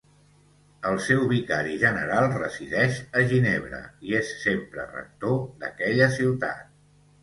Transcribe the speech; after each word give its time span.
El 0.91 0.95
seu 1.07 1.21
vicari 1.31 1.75
general 1.83 2.31
resideix 2.39 2.99
a 3.23 3.25
Ginebra, 3.35 3.85
i 4.11 4.19
és 4.25 4.35
sempre 4.49 4.91
rector 4.99 5.41
d'aquella 5.65 6.15
ciutat. 6.21 6.71